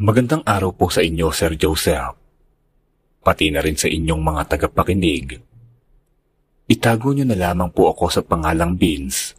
[0.00, 2.16] Magandang araw po sa inyo, Sir Joseph.
[3.20, 5.36] Pati na rin sa inyong mga tagapakinig.
[6.72, 9.36] Itago niyo na lamang po ako sa pangalang Vince.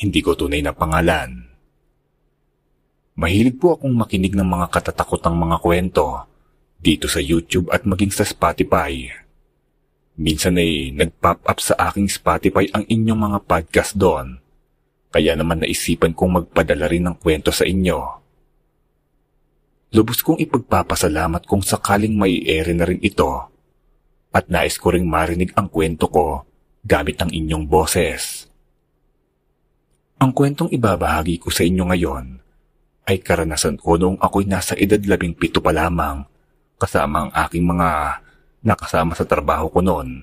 [0.00, 1.52] Hindi ko tunay na pangalan.
[3.20, 6.24] Mahilig po akong makinig ng mga katatakotang mga kwento
[6.80, 9.12] dito sa YouTube at maging sa Spotify.
[10.16, 14.40] Minsan ay nag-pop up sa aking Spotify ang inyong mga podcast doon.
[15.12, 18.24] Kaya naman naisipan kong magpadala rin ng kwento sa inyo.
[19.88, 23.48] Lubos kong ipagpapasalamat kung sakaling may ere na rin ito
[24.28, 26.44] at nais ko ring marinig ang kwento ko
[26.84, 28.44] gamit ang inyong boses.
[30.20, 32.36] Ang kwentong ibabahagi ko sa inyo ngayon
[33.08, 36.20] ay karanasan ko noong ako'y nasa edad labing pito pa lamang
[36.76, 38.20] kasama ang aking mga
[38.60, 40.20] nakasama sa trabaho ko noon.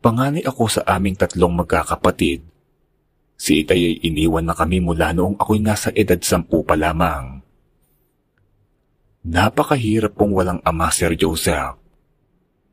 [0.00, 2.40] Panganay ako sa aming tatlong magkakapatid.
[3.36, 7.35] Si Itay ay iniwan na kami mula noong ako'y nasa edad sampu pa lamang.
[9.26, 11.74] Napakahirap pong walang ama, Sir Joseph.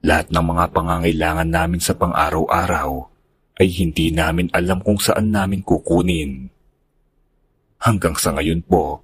[0.06, 3.10] Lahat ng mga pangangailangan namin sa pang-araw-araw
[3.58, 6.54] ay hindi namin alam kung saan namin kukunin.
[7.82, 9.02] Hanggang sa ngayon po,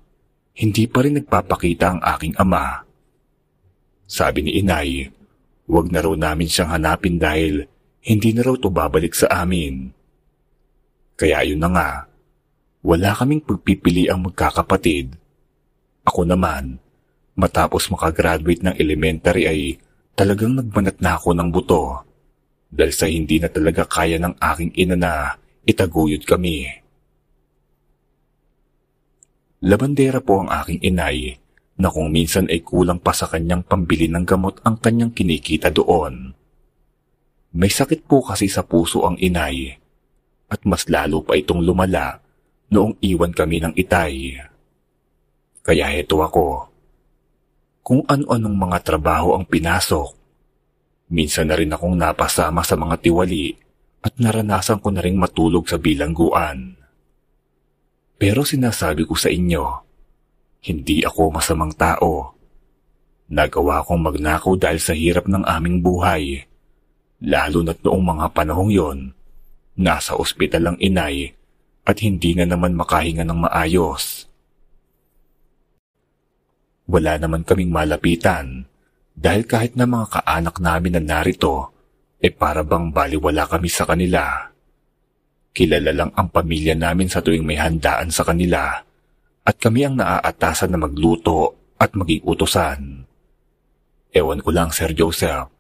[0.61, 2.86] hindi pa rin nagpapakita ang aking ama.
[4.05, 5.09] Sabi ni inay,
[5.66, 7.66] huwag na raw namin siyang hanapin dahil
[8.05, 9.89] hindi na raw to babalik sa amin.
[11.17, 11.89] Kaya yun na nga,
[12.86, 15.17] wala kaming pagpipili ang magkakapatid.
[16.05, 16.77] Ako naman,
[17.40, 19.80] Matapos makagraduate ng elementary ay
[20.12, 22.04] talagang nagbanat na ako ng buto
[22.68, 25.12] dahil sa hindi na talaga kaya ng aking ina na
[25.64, 26.67] itaguyod kami.
[29.64, 31.40] Labandera po ang aking inay
[31.80, 36.36] na kung minsan ay kulang pa sa kanyang pambili ng gamot ang kanyang kinikita doon.
[37.56, 39.80] May sakit po kasi sa puso ang inay
[40.52, 42.20] at mas lalo pa itong lumala
[42.67, 44.36] noong iwan kami ng itay.
[45.64, 46.69] Kaya heto ako,
[47.81, 50.14] kung ano-anong mga trabaho ang pinasok.
[51.09, 53.58] Minsan na rin akong napasama sa mga tiwali
[54.05, 56.77] at naranasan ko na rin matulog sa bilangguan.
[58.20, 59.64] Pero sinasabi ko sa inyo,
[60.70, 62.37] hindi ako masamang tao.
[63.31, 66.45] Nagawa kong magnakaw dahil sa hirap ng aming buhay.
[67.25, 68.99] Lalo na't noong mga panahong yon,
[69.75, 71.36] nasa ospital ang inay
[71.89, 74.29] at hindi na naman makahinga ng maayos.
[76.89, 78.66] Wala naman kaming malapitan
[79.14, 81.70] dahil kahit na mga kaanak namin na narito,
[82.17, 84.50] eh para bang baliwala kami sa kanila.
[85.54, 88.82] Kilala lang ang pamilya namin sa tuwing may handaan sa kanila
[89.45, 93.05] at kami ang naaatasan na magluto at maging utosan.
[94.10, 95.54] Ewan ko lang Sir Joseph,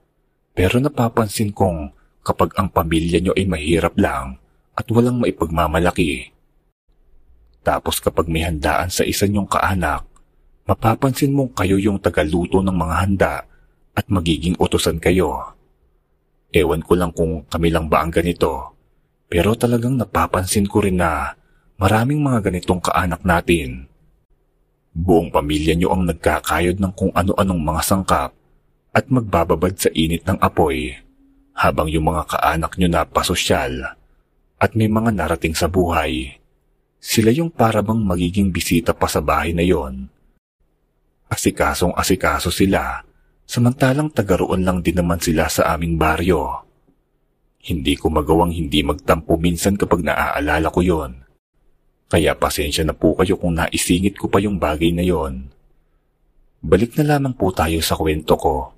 [0.57, 1.93] pero napapansin kong
[2.25, 4.41] kapag ang pamilya nyo ay mahirap lang
[4.73, 6.33] at walang maipagmamalaki.
[7.61, 10.08] Tapos kapag may handaan sa isa nyong kaanak,
[10.69, 13.33] mapapansin mong kayo yung tagaluto ng mga handa
[13.97, 15.57] at magiging utosan kayo.
[16.53, 18.77] Ewan ko lang kung kami lang ba ang ganito,
[19.25, 21.33] pero talagang napapansin ko rin na
[21.81, 23.89] maraming mga ganitong kaanak natin.
[24.93, 28.31] Buong pamilya nyo ang nagkakayod ng kung ano-anong mga sangkap
[28.93, 30.93] at magbababad sa init ng apoy
[31.57, 33.97] habang yung mga kaanak nyo na pasosyal
[34.61, 36.37] at may mga narating sa buhay.
[37.01, 40.18] Sila yung parabang magiging bisita pa sa bahay na yon
[41.29, 43.05] Asikasong asikaso sila,
[43.45, 46.65] samantalang tagaroon lang din naman sila sa aming baryo.
[47.61, 51.21] Hindi ko magawang hindi magtampo minsan kapag naaalala ko yon.
[52.09, 55.53] Kaya pasensya na po kayo kung naisingit ko pa yung bagay na yon.
[56.65, 58.73] Balik na lamang po tayo sa kwento ko.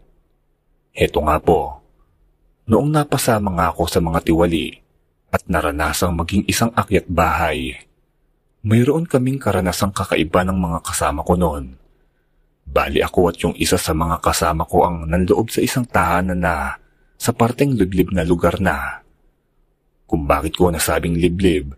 [0.91, 1.79] Heto nga po,
[2.67, 4.75] noong napasama nga ako sa mga tiwali
[5.31, 7.79] at naranasang maging isang akyat bahay,
[8.61, 11.80] mayroon kaming karanasang kakaiba ng mga kasama ko noon.
[12.71, 16.79] Bali ako at yung isa sa mga kasama ko ang nanloob sa isang tahanan na
[17.19, 19.03] sa parteng liblib na lugar na.
[20.07, 21.75] Kung bakit ko nasabing liblib,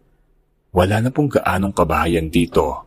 [0.70, 2.86] wala na pong gaanong kabahayan dito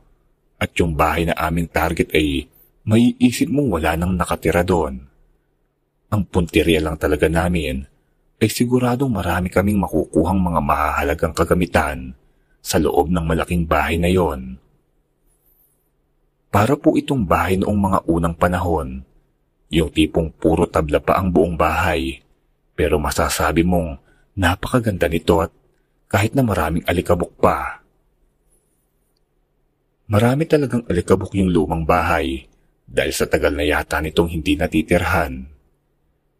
[0.54, 2.46] at yung bahay na aming target ay
[2.86, 5.02] maiisip mong wala nang nakatira doon.
[6.06, 7.82] Ang punteriya lang talaga namin
[8.38, 12.14] ay siguradong marami kaming makukuhang mga mahahalagang kagamitan
[12.62, 14.62] sa loob ng malaking bahay na yon.
[16.56, 19.04] Para po itong bahay noong mga unang panahon.
[19.68, 22.24] Yung tipong puro tabla pa ang buong bahay.
[22.72, 24.00] Pero masasabi mong
[24.32, 25.52] napakaganda nito at
[26.08, 27.84] kahit na maraming alikabok pa.
[30.08, 32.48] Marami talagang alikabok yung lumang bahay
[32.88, 35.44] dahil sa tagal na yata nitong hindi natitirhan.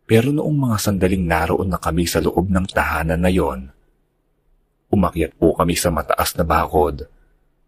[0.09, 3.69] Pero noong mga sandaling naroon na kami sa loob ng tahanan na yon,
[4.89, 7.05] umakyat po kami sa mataas na bakod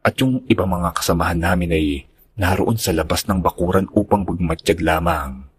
[0.01, 5.51] at yung ibang mga kasamahan namin ay naroon sa labas ng bakuran upang magmatsyag lamang.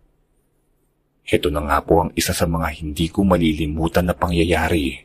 [1.28, 4.98] Ito na nga po ang isa sa mga hindi ko malilimutan na pangyayari.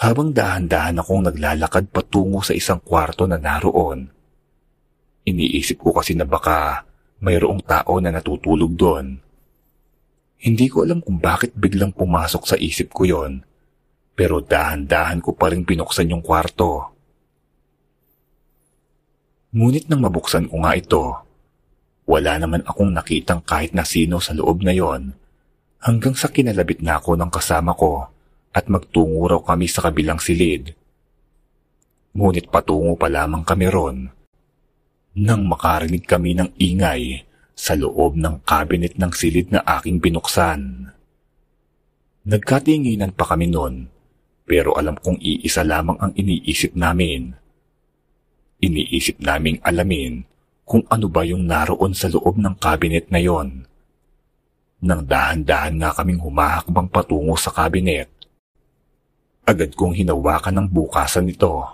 [0.00, 4.06] Habang dahan-dahan akong naglalakad patungo sa isang kwarto na naroon,
[5.26, 6.86] iniisip ko kasi na baka
[7.24, 9.18] mayroong tao na natutulog doon.
[10.40, 13.44] Hindi ko alam kung bakit biglang pumasok sa isip ko yon,
[14.16, 16.99] pero dahan-dahan ko pa rin binuksan yung kwarto.
[19.50, 21.04] Ngunit nang mabuksan ko nga ito,
[22.06, 25.10] wala naman akong nakitang kahit na sino sa loob na yon
[25.82, 28.06] hanggang sa kinalabit na ako ng kasama ko
[28.54, 30.74] at magtungo raw kami sa kabilang silid.
[32.14, 33.98] Ngunit patungo pa lamang kami ron
[35.10, 37.26] nang makarinig kami ng ingay
[37.58, 40.94] sa loob ng kabinet ng silid na aking binuksan.
[42.22, 43.90] Nagkatinginan pa kami noon
[44.46, 47.39] pero alam kong iisa lamang ang iniisip namin.
[48.60, 50.24] Iniisip naming alamin
[50.68, 53.64] kung ano ba yung naroon sa loob ng kabinet na yon.
[54.84, 58.08] Nang dahan-dahan nga kaming humahakbang patungo sa kabinet,
[59.48, 61.64] agad kong hinawakan ng bukasan nito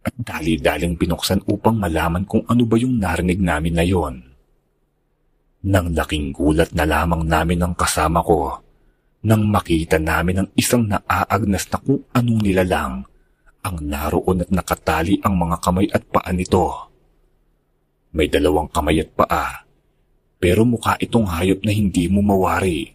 [0.00, 4.14] at dali-daling binuksan upang malaman kung ano ba yung narinig namin na yon.
[5.66, 8.70] Nang laking gulat na lamang namin ng kasama ko
[9.20, 13.04] nang makita namin ang isang naaagnas na kung anong nilalang
[13.60, 16.90] ang naroon at nakatali ang mga kamay at paa nito.
[18.16, 19.64] May dalawang kamay at paa,
[20.40, 22.88] pero mukha itong hayop na hindi mo mawari.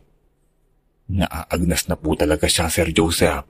[1.05, 3.45] Naaagnas na po talaga siya, Sir Joseph.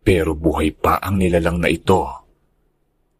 [0.00, 2.06] Pero buhay pa ang nilalang na ito.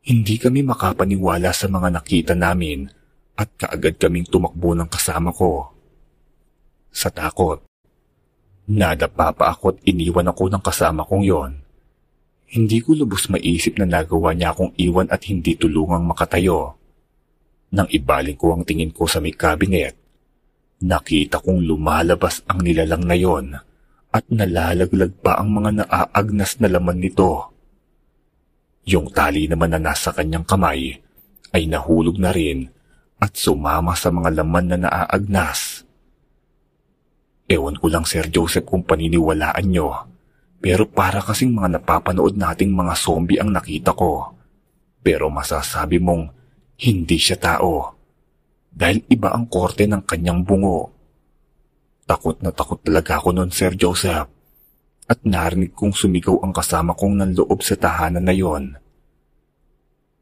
[0.01, 2.89] Hindi kami makapaniwala sa mga nakita namin
[3.37, 5.77] at kaagad kaming tumakbo ng kasama ko.
[6.89, 7.61] Sa takot,
[8.71, 11.60] nadapa pa ako at iniwan ako ng kasama kong yon.
[12.50, 16.75] Hindi ko lubos maisip na nagawa niya akong iwan at hindi tulungang makatayo.
[17.70, 19.94] Nang ibaling ko ang tingin ko sa may kabinet,
[20.82, 23.55] nakita kong lumalabas ang nilalang na yon
[24.11, 27.55] at nalalaglag pa ang mga naaagnas na laman nito.
[28.91, 30.99] Yung tali naman na nasa kanyang kamay
[31.55, 32.67] ay nahulog na rin
[33.23, 35.87] at sumama sa mga laman na naaagnas.
[37.46, 40.10] Ewan ko lang Sir Joseph kung paniniwalaan nyo,
[40.61, 44.37] pero para kasing mga napapanood nating mga zombie ang nakita ko.
[45.01, 46.29] Pero masasabi mong
[46.85, 47.97] hindi siya tao.
[48.69, 50.93] Dahil iba ang korte ng kanyang bungo.
[52.05, 54.29] Takot na takot talaga ako noon, Sir Joseph.
[55.09, 58.77] At narinig kong sumigaw ang kasama kong nanloob sa tahanan na yon.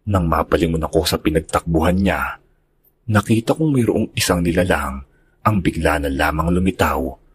[0.09, 2.41] Nang mapalingon ako sa pinagtakbuhan niya,
[3.11, 5.03] nakita kong mayroong isang nilalang
[5.45, 7.28] ang bigla na lamang lumitaw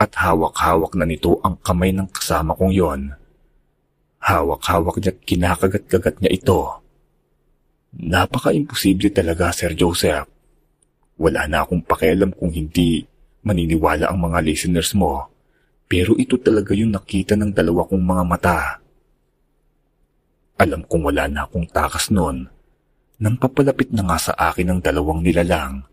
[0.00, 3.12] at hawak-hawak na nito ang kamay ng kasama kong yon.
[4.24, 6.60] Hawak-hawak niya at kinakagat-kagat niya ito.
[8.00, 10.24] Napaka-imposible talaga, Sir Joseph.
[11.20, 13.04] Wala na akong pakialam kung hindi
[13.44, 15.28] maniniwala ang mga listeners mo.
[15.84, 18.58] Pero ito talaga yung nakita ng dalawa kong mga mata.
[20.56, 22.48] Alam kong wala na akong takas noon.
[23.20, 25.84] Nang papalapit na nga sa akin ang dalawang nilalang,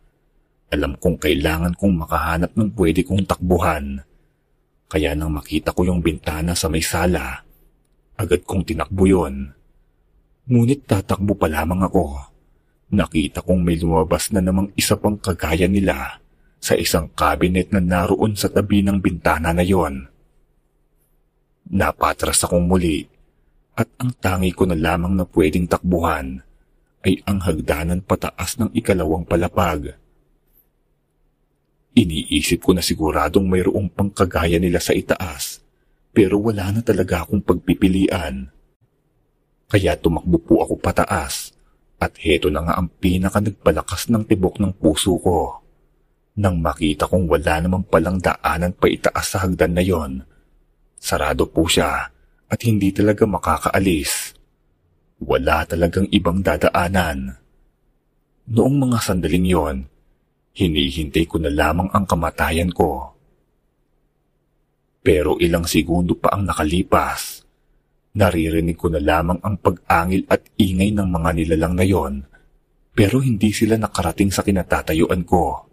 [0.68, 4.04] alam kong kailangan kong makahanap ng pwede kong takbuhan.
[4.88, 7.44] Kaya nang makita ko yung bintana sa may sala,
[8.20, 9.52] agad kong tinakbo yon.
[10.48, 12.20] Ngunit tatakbo pa lamang ako.
[12.96, 16.24] Nakita kong may lumabas na namang isa pang kagaya nila
[16.64, 20.08] sa isang cabinet na naroon sa tabi ng bintana na yon.
[21.68, 23.04] Napatras akong muli
[23.76, 26.40] at ang tangi ko na lamang na pwedeng takbuhan
[27.04, 30.00] ay ang hagdanan pataas ng ikalawang palapag.
[31.98, 35.66] Iniisip ko na siguradong mayroong pangkagaya nila sa itaas
[36.18, 38.50] pero wala na talaga akong pagpipilian.
[39.70, 41.54] Kaya tumakbo po ako pataas
[42.02, 45.62] at heto na nga ang pinaka nagpalakas ng tibok ng puso ko.
[46.42, 50.26] Nang makita kong wala namang palang daanan pa itaas sa hagdan na yon,
[50.98, 52.10] sarado po siya
[52.50, 54.38] at hindi talaga makakaalis.
[55.22, 57.38] Wala talagang ibang dadaanan.
[58.54, 59.78] Noong mga sandaling yon,
[60.58, 63.14] hinihintay ko na lamang ang kamatayan ko.
[65.06, 67.48] Pero ilang segundo pa ang nakalipas
[68.18, 72.26] Naririnig ko na lamang ang pag-angil at ingay ng mga nilalang na yon,
[72.98, 75.70] pero hindi sila nakarating sa kinatatayuan ko.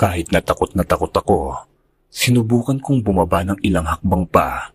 [0.00, 1.60] Kahit natakot na takot ako,
[2.08, 4.72] sinubukan kong bumaba ng ilang hakbang pa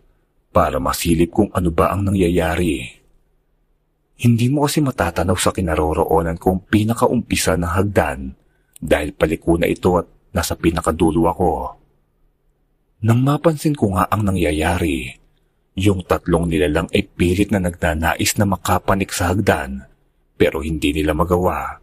[0.54, 3.01] para masilip kung ano ba ang nangyayari.
[4.20, 8.20] Hindi mo kasi matatanaw sa kinaroroonan kong pinakaumpisa ng hagdan
[8.76, 11.52] dahil paliko na ito at nasa pinakadulo ako.
[13.02, 15.10] Nang mapansin ko nga ang nangyayari,
[15.74, 19.88] yung tatlong nilalang ay pilit na nagnanais na makapanik sa hagdan
[20.36, 21.80] pero hindi nila magawa.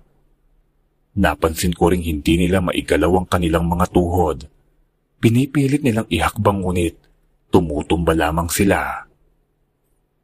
[1.20, 4.46] Napansin ko ring hindi nila maigalaw ang kanilang mga tuhod.
[5.20, 6.96] Pinipilit nilang ihakbang ngunit
[7.50, 9.09] tumutumba lamang sila.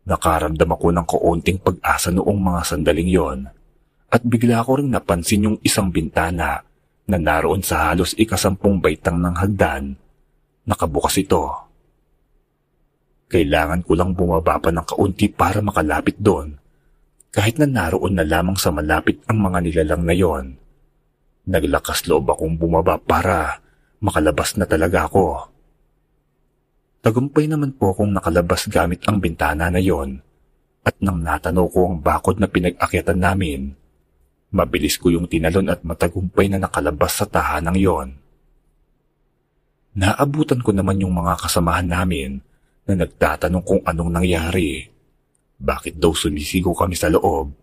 [0.05, 3.39] Nakaramdam ako ng kaunting pag-asa noong mga sandaling yon
[4.13, 6.61] at bigla ko ring napansin yung isang bintana
[7.09, 9.97] na naroon sa halos ikasampung baitang ng hagdan.
[10.69, 11.49] Nakabukas ito.
[13.25, 16.53] Kailangan ko lang bumaba pa ng kaunti para makalapit doon
[17.35, 20.55] kahit na naroon na lamang sa malapit ang mga nilalang na yon.
[21.43, 23.59] Naglakas loob akong bumaba para
[23.99, 25.51] makalabas na talaga ako.
[27.05, 30.25] Tagumpay naman po akong nakalabas gamit ang bintana na yon
[30.81, 33.77] at nang natanaw ko ang bakod na pinag-akyatan namin,
[34.49, 38.07] mabilis ko yung tinalon at matagumpay na nakalabas sa tahanang yon.
[39.93, 42.41] Naabutan ko naman yung mga kasamahan namin
[42.89, 44.89] na nagtatanong kung anong nangyari.
[45.61, 47.53] Bakit daw sumisigo kami sa loob?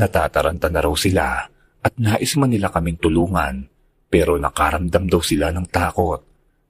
[0.00, 1.44] Natataranta na raw sila
[1.84, 3.68] at nais man nila kaming tulungan
[4.08, 6.27] pero nakaramdam daw sila ng takot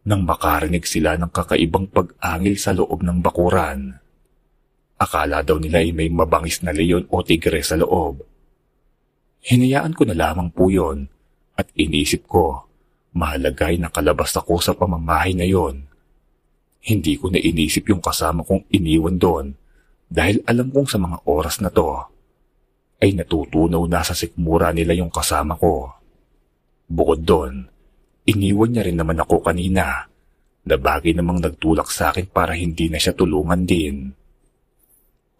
[0.08, 4.00] nang makarinig sila ng kakaibang pag-angil sa loob ng bakuran.
[4.96, 8.24] Akala daw nila ay may mabangis na leon o tigre sa loob.
[9.44, 11.12] Hinayaan ko na lamang po yon
[11.60, 12.64] at inisip ko
[13.12, 15.84] mahalagay na kalabas ako sa pamamahay na yon.
[16.80, 19.46] Hindi ko na inisip yung kasama kong iniwan doon
[20.08, 22.08] dahil alam kong sa mga oras na to
[22.98, 25.92] ay natutunaw na sa sikmura nila yung kasama ko.
[26.88, 27.68] Bukod doon,
[28.28, 30.04] iniwan niya rin naman ako kanina
[30.68, 34.12] na bagay namang nagtulak sa akin para hindi na siya tulungan din.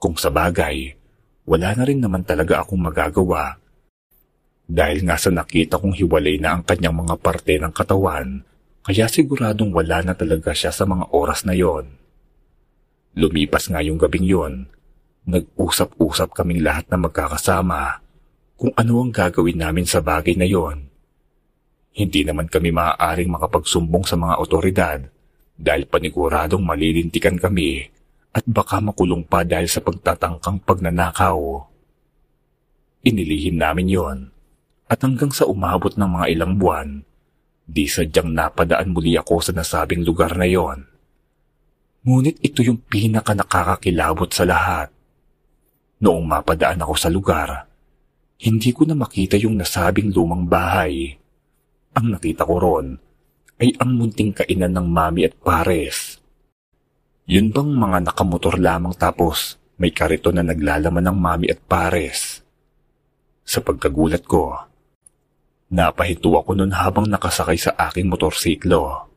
[0.01, 0.97] Kung sa bagay,
[1.45, 3.61] wala na rin naman talaga akong magagawa
[4.69, 8.45] dahil nga sa nakita kong hiwalay na ang kanyang mga parte ng katawan
[8.85, 11.93] kaya siguradong wala na talaga siya sa mga oras na yon.
[13.17, 14.69] Lumipas nga yung gabing yon
[15.29, 18.01] Nag-usap-usap kaming lahat na magkakasama
[18.57, 20.88] kung ano ang gagawin namin sa bagay na yon.
[21.99, 25.03] Hindi naman kami maaaring makapagsumbong sa mga otoridad
[25.59, 27.91] dahil paniguradong malilintikan kami
[28.31, 31.67] at baka makulong pa dahil sa pagtatangkang pagnanakaw.
[33.03, 34.19] Inilihim namin yon
[34.87, 37.03] at hanggang sa umabot ng mga ilang buwan,
[37.67, 40.87] di sadyang napadaan muli ako sa nasabing lugar na yon.
[42.07, 44.89] Ngunit ito yung pinaka nakakakilabot sa lahat.
[45.99, 47.67] Noong mapadaan ako sa lugar,
[48.39, 51.19] hindi ko na makita yung nasabing lumang bahay.
[51.99, 52.95] Ang nakita ko ron
[53.59, 56.23] ay ang munting kainan ng mami at pares.
[57.27, 62.47] Yun bang mga nakamotor lamang tapos may karito na naglalaman ng mami at pares?
[63.43, 64.55] Sa pagkagulat ko,
[65.75, 69.11] napahinto ako nun habang nakasakay sa aking motorsiklo.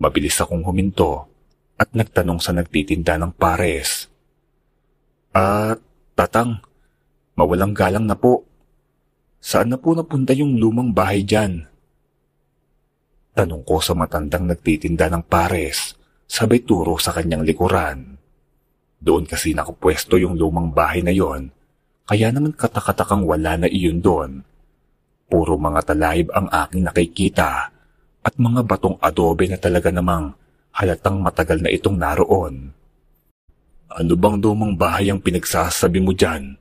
[0.00, 1.28] Mabilis akong huminto
[1.76, 4.08] at nagtanong sa nagtitinda ng pares.
[5.36, 5.84] At
[6.16, 6.60] Tatang,
[7.36, 8.44] mawalang galang na po.
[9.40, 11.69] Saan na po napunta yung lumang bahay dyan?
[13.30, 15.94] Tanong ko sa matandang nagtitinda ng pares,
[16.26, 18.18] sabay turo sa kanyang likuran.
[18.98, 21.48] Doon kasi nakapwesto yung lumang bahay na yon,
[22.10, 24.42] kaya naman katakatakang wala na iyon doon.
[25.30, 27.70] Puro mga talayib ang aking nakikita
[28.20, 30.34] at mga batong adobe na talaga namang
[30.74, 32.74] halatang matagal na itong naroon.
[33.90, 36.58] Ano bang lumang bahay ang pinagsasabi mo dyan?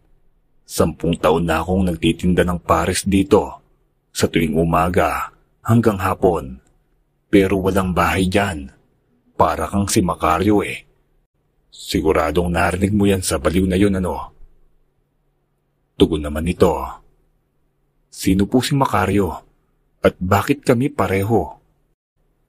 [0.70, 3.58] Sampung taon na akong nagtitinda ng pares dito.
[4.14, 5.34] Sa tuwing umaga
[5.70, 6.58] hanggang hapon.
[7.30, 8.74] Pero walang bahay dyan.
[9.38, 10.90] Para kang si Macario eh.
[11.70, 14.34] Siguradong narinig mo yan sa baliw na yun ano?
[15.94, 16.74] Tugon naman nito.
[18.10, 19.46] Sino po si Macario?
[20.02, 21.62] At bakit kami pareho?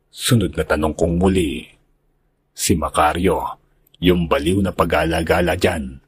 [0.09, 1.69] Sunod na tanong kong muli.
[2.57, 3.61] Si Macario
[4.01, 6.01] yung baliw na pag-alagala dyan.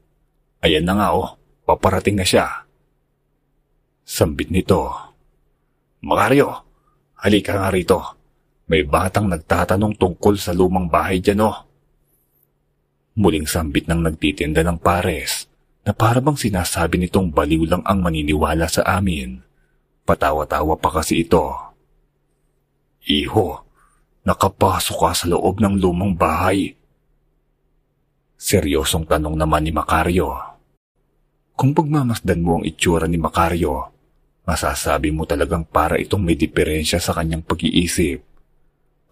[0.65, 1.37] Ayan na nga oh,
[1.69, 2.65] paparating na siya.
[4.03, 4.91] Sambit nito.
[6.03, 6.72] Makaryo,
[7.23, 7.99] halika nga rito.
[8.67, 11.57] May batang nagtatanong tungkol sa lumang bahay dyan oh.
[13.15, 15.47] Muling sambit ng nagtitinda ng pares
[15.87, 19.39] na parabang sinasabi nitong baliw lang ang maniniwala sa amin.
[20.03, 21.47] Patawa-tawa pa kasi ito.
[23.07, 23.63] Iho,
[24.27, 26.75] nakapasok ka sa loob ng lumang bahay
[28.43, 30.35] Seryosong tanong naman ni Macario.
[31.55, 33.95] Kung pagmamasdan mo ang itsura ni Macario,
[34.43, 38.23] masasabi mo talagang para itong may diferensya sa kanyang pag-iisip.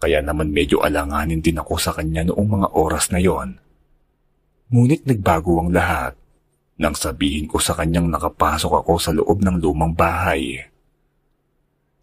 [0.01, 3.61] Kaya naman medyo alanganin din ako sa kanya noong mga oras na yon.
[4.73, 6.17] Ngunit nagbago ang lahat
[6.81, 10.57] nang sabihin ko sa kanyang nakapasok ako sa loob ng lumang bahay.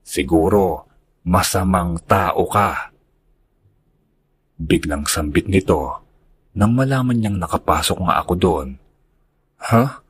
[0.07, 0.87] Siguro,
[1.27, 2.95] masamang tao ka.
[4.57, 6.09] Biglang sambit nito
[6.59, 8.69] nang malaman niyang nakapasok nga ako doon.
[9.63, 10.03] Ha?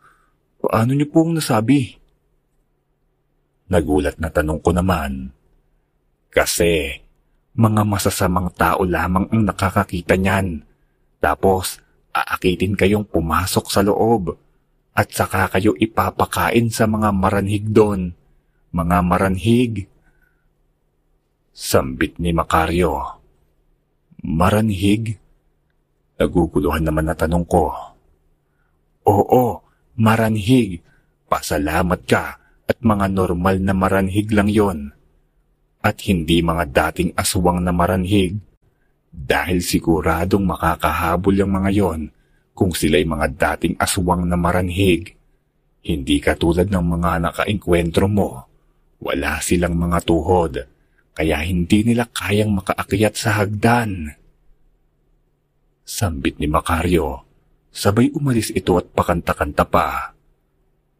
[0.65, 1.98] Paano niyo pong nasabi?
[3.69, 5.29] Nagulat na tanong ko naman.
[6.33, 7.05] Kasi,
[7.53, 10.65] mga masasamang tao lamang ang nakakakita niyan.
[11.21, 11.85] Tapos,
[12.17, 14.41] aakitin kayong pumasok sa loob
[14.97, 18.17] at saka kayo ipapakain sa mga maranhig doon.
[18.73, 19.85] Mga maranhig.
[21.53, 23.21] Sambit ni Makaryo.
[24.25, 25.21] Maranhig?
[26.17, 27.69] Naguguluhan naman na tanong ko.
[29.05, 29.61] Oo,
[29.93, 30.81] maranhig.
[31.29, 34.93] Pasalamat ka at mga normal na maranhig lang yon.
[35.81, 38.37] At hindi mga dating aswang na maranhig.
[39.09, 42.01] Dahil siguradong makakahabol yung mga yon
[42.53, 45.17] kung sila'y mga dating aswang na maranhig.
[45.81, 48.45] Hindi katulad ng mga nakainkwentro mo.
[48.99, 50.67] Wala silang mga tuhod,
[51.15, 54.11] kaya hindi nila kayang makaakyat sa hagdan.
[55.87, 57.23] Sambit ni Makaryo,
[57.71, 60.18] sabay umalis ito at pakanta-kanta pa.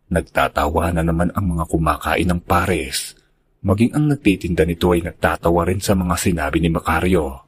[0.09, 3.13] Nagtatawa na naman ang mga kumakain ng pares.
[3.61, 7.45] Maging ang nagtitinda nito ay nagtatawa rin sa mga sinabi ni Makaryo.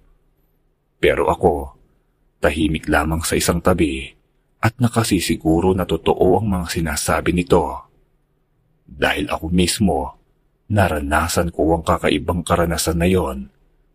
[1.00, 1.73] Pero ako,
[2.45, 4.12] tahimik lamang sa isang tabi
[4.61, 7.88] at nakasisiguro na totoo ang mga sinasabi nito.
[8.85, 10.21] Dahil ako mismo,
[10.69, 13.49] naranasan ko ang kakaibang karanasan na yon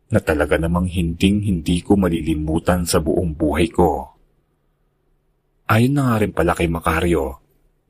[0.10, 4.18] na talaga namang hinding hindi ko malilimutan sa buong buhay ko.
[5.70, 7.45] Ayon na nga rin pala kay Makaryo,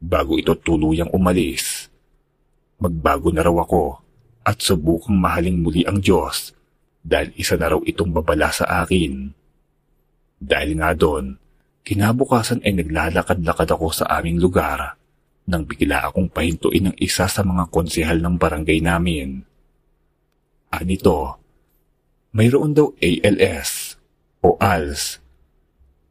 [0.06, 1.90] bago ito tuluyang umalis.
[2.78, 3.98] Magbago na raw ako
[4.46, 6.54] at subukang mahaling muli ang Diyos
[7.02, 9.34] dahil isa na raw itong babala sa akin.
[10.38, 11.42] Dahil nga doon,
[11.82, 14.94] kinabukasan ay naglalakad-lakad ako sa aming lugar
[15.46, 19.46] nang bigla akong pahintuin ng isa sa mga konsehal ng barangay namin.
[20.74, 21.38] Anito,
[22.34, 23.96] mayroon daw ALS
[24.42, 25.22] o ALS.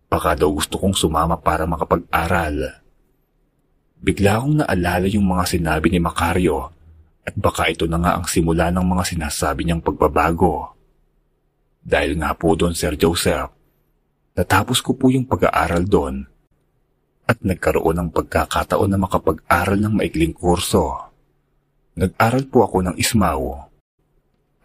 [0.06, 2.83] Baka daw gusto kong sumama para makapag-aral.
[4.04, 6.68] Bigla akong naalala yung mga sinabi ni Macario
[7.24, 10.76] at baka ito na nga ang simula ng mga sinasabi niyang pagbabago.
[11.80, 13.54] Dahil nga po doon Sir Joseph,
[14.34, 16.26] Natapos ko po yung pag-aaral doon
[17.30, 20.90] at nagkaroon ng pagkakataon na makapag-aral ng maikling kurso.
[21.94, 23.70] Nag-aral po ako ng Ismao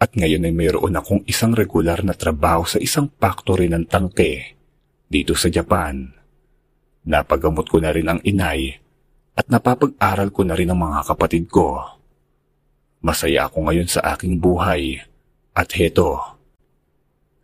[0.01, 4.57] at ngayon ay mayroon akong isang regular na trabaho sa isang factory ng tangke
[5.05, 6.17] dito sa Japan.
[7.05, 8.73] Napagamot ko na rin ang inay
[9.39, 11.79] at napapag-aral ko na rin ang mga kapatid ko.
[12.99, 14.99] Masaya ako ngayon sa aking buhay
[15.55, 16.39] at heto,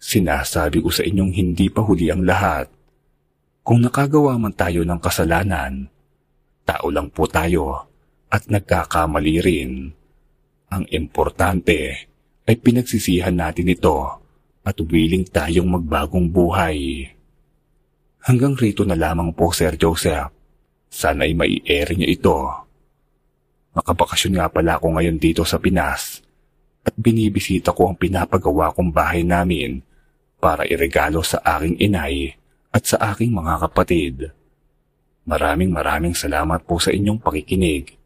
[0.06, 2.70] Sinasabi ko sa inyong hindi pa huli ang lahat.
[3.66, 5.90] Kung nakagawa man tayo ng kasalanan,
[6.62, 7.90] tao lang po tayo
[8.30, 9.90] at nagkakamali rin.
[10.70, 12.06] Ang importante
[12.46, 14.22] ay pinagsisihan natin ito
[14.62, 17.10] at willing tayong magbagong buhay.
[18.30, 20.35] Hanggang rito na lamang po, Sir Joseph.
[20.92, 22.38] Sana'y mai-air niyo ito.
[23.76, 26.24] Nakabakasyon nga pala ako ngayon dito sa Pinas
[26.86, 29.82] at binibisita ko ang pinapagawa kong bahay namin
[30.38, 32.38] para iregalo sa aking inay
[32.70, 34.30] at sa aking mga kapatid.
[35.26, 37.98] Maraming maraming salamat po sa inyong pakikinig